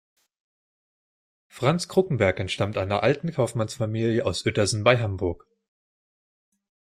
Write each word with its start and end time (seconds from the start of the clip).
Franz 1.47 1.87
Kruckenberg 1.87 2.39
entstammt 2.39 2.75
einer 2.75 3.03
alten 3.03 3.31
Kaufmannsfamilie 3.31 4.25
aus 4.25 4.43
Uetersen 4.47 4.83
bei 4.83 4.97
Hamburg. 4.97 5.45